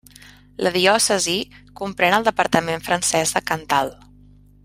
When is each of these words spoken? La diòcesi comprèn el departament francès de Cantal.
La 0.67 0.71
diòcesi 0.77 1.35
comprèn 1.81 2.17
el 2.19 2.25
departament 2.29 2.83
francès 2.89 3.35
de 3.37 3.43
Cantal. 3.53 3.93